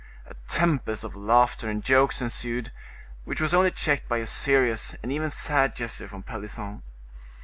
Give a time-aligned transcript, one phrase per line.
[0.25, 2.71] A tempest of laughter and jokes ensued,
[3.23, 6.81] which was only checked by a serious and even sad gesture from Pelisson.